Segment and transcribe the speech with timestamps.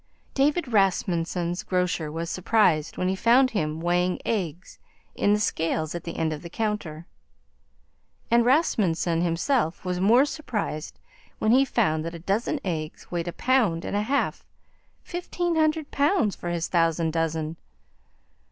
[0.33, 4.79] David Rasmunsen's grocer was surprised when he found him weighing eggs
[5.13, 7.05] in the scales at the end of the counter,
[8.31, 10.97] and Rasmunsen himself was more surprised
[11.37, 14.43] when he found that a dozen eggs weighed a pound and a half
[15.03, 17.57] fifteen hundred pounds for his thousand dozen!